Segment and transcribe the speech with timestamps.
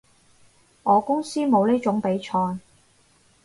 [0.81, 2.57] 我公司冇呢種比賽